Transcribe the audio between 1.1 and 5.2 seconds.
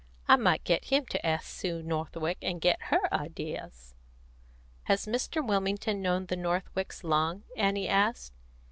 to ask Sue Northwick, and get her ideas." "Has